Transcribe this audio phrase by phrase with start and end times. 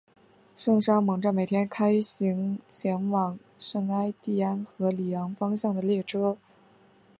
[0.57, 6.35] 圣沙蒙站每天开行前往圣艾蒂安和里昂方向的列车。